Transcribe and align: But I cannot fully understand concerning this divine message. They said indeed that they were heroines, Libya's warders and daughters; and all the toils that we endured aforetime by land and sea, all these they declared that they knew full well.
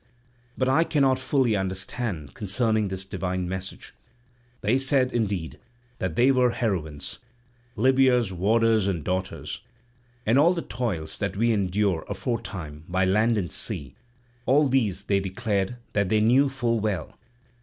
But 0.57 0.67
I 0.67 0.83
cannot 0.83 1.19
fully 1.19 1.55
understand 1.55 2.33
concerning 2.33 2.87
this 2.87 3.05
divine 3.05 3.47
message. 3.47 3.93
They 4.61 4.79
said 4.79 5.11
indeed 5.13 5.59
that 5.99 6.15
they 6.15 6.31
were 6.31 6.49
heroines, 6.49 7.19
Libya's 7.75 8.33
warders 8.33 8.87
and 8.87 9.03
daughters; 9.03 9.61
and 10.25 10.39
all 10.39 10.55
the 10.55 10.63
toils 10.63 11.19
that 11.19 11.37
we 11.37 11.51
endured 11.53 12.05
aforetime 12.09 12.83
by 12.89 13.05
land 13.05 13.37
and 13.37 13.51
sea, 13.51 13.93
all 14.47 14.67
these 14.67 15.03
they 15.03 15.19
declared 15.19 15.75
that 15.93 16.09
they 16.09 16.19
knew 16.19 16.49
full 16.49 16.79
well. 16.79 17.15